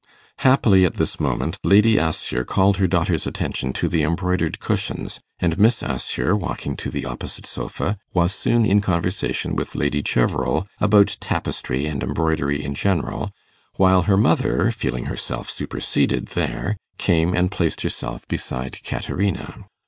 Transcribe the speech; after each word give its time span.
Happily 0.39 0.83
at 0.83 0.95
this 0.95 1.19
moment 1.19 1.59
Lady 1.63 1.99
Assher 1.99 2.43
called 2.43 2.77
her 2.77 2.87
daughter's 2.87 3.27
attention 3.27 3.71
to 3.73 3.87
the 3.87 4.01
embroidered 4.01 4.59
cushions, 4.59 5.19
and 5.37 5.59
Miss 5.59 5.83
Assher, 5.83 6.35
walking 6.35 6.75
to 6.77 6.89
the 6.89 7.05
opposite 7.05 7.45
sofa, 7.45 7.99
was 8.11 8.33
soon 8.33 8.65
in 8.65 8.81
conversation 8.81 9.55
with 9.55 9.75
Lady 9.75 10.01
Cheverel 10.01 10.65
about 10.79 11.17
tapestry 11.19 11.85
and 11.85 12.01
embroidery 12.01 12.63
in 12.63 12.73
general, 12.73 13.29
while 13.75 14.01
her 14.01 14.17
mother, 14.17 14.71
feeling 14.71 15.05
herself 15.05 15.51
superseded 15.51 16.29
there, 16.29 16.77
came 16.97 17.35
and 17.35 17.51
placed 17.51 17.81
herself 17.81 18.27
beside 18.27 18.81
Caterina. 18.83 19.65